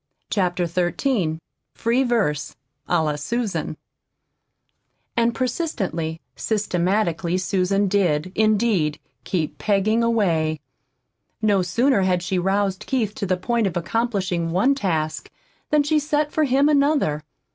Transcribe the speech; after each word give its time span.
CHAPTER 0.31 0.65
XIII 0.65 1.37
FREE 1.75 2.01
VERSE 2.03 2.55
A 2.89 3.03
LA 3.03 3.17
SUSAN 3.17 3.77
And 5.15 5.35
persistently, 5.35 6.19
systematically 6.35 7.37
Susan 7.37 7.87
did, 7.87 8.31
indeed, 8.33 8.97
keep 9.25 9.59
"peggin' 9.59 10.01
away." 10.01 10.59
No 11.39 11.61
sooner 11.61 12.01
had 12.01 12.23
she 12.23 12.39
roused 12.39 12.87
Keith 12.87 13.13
to 13.13 13.27
the 13.27 13.37
point 13.37 13.67
of 13.67 13.77
accomplishing 13.77 14.49
one 14.49 14.73
task 14.73 15.29
than 15.69 15.83
she 15.83 15.99
set 15.99 16.31
for 16.31 16.45
him 16.45 16.67
another. 16.67 17.21